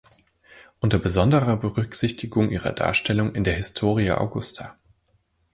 [0.79, 4.75] Unter besonderer Berücksichtigung ihrer Darstellung in der "Historia Augusta"".